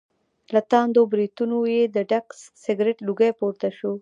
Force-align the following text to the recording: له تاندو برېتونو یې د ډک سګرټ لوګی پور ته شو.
له 0.53 0.61
تاندو 0.71 1.01
برېتونو 1.11 1.57
یې 1.73 1.81
د 1.95 1.97
ډک 2.11 2.27
سګرټ 2.63 2.97
لوګی 3.07 3.31
پور 3.39 3.53
ته 3.61 3.69
شو. 3.77 3.93